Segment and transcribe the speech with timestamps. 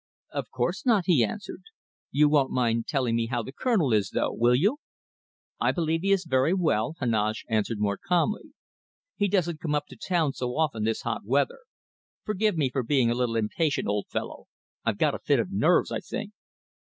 [0.31, 1.61] "Of course not," he answered.
[2.09, 4.77] "You won't mind telling me how the Colonel is, though, will you?"
[5.59, 8.45] "I believe he is very well," Heneage answered, more calmly.
[9.15, 11.59] "He doesn't come up to town so often this hot weather.
[12.25, 14.47] Forgive me for being a bit impatient, old fellow.
[14.83, 16.31] I've got a fit of nerves, I think."